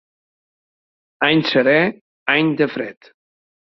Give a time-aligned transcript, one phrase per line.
[1.27, 1.75] Any serè,
[2.37, 3.11] any de fred.